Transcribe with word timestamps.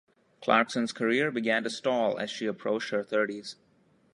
Clarkson's 0.41 0.91
career 0.93 1.29
began 1.29 1.61
to 1.63 1.69
stall 1.69 2.17
as 2.17 2.31
she 2.31 2.47
approached 2.47 2.89
her 2.89 3.03
thirties. 3.03 3.57